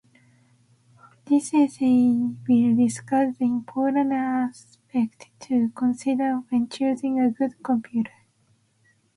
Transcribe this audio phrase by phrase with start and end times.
[1.25, 2.09] This essay
[2.47, 8.09] will discuss the important aspects to consider when choosing a good computer.